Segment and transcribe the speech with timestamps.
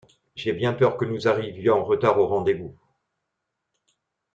[0.33, 2.75] J'ai bien peur que nous arrivions en retard au rendez-vous.